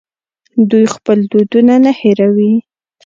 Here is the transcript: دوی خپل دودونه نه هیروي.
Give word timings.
دوی 0.69 0.85
خپل 0.95 1.17
دودونه 1.31 1.75
نه 1.85 1.91
هیروي. 2.01 2.53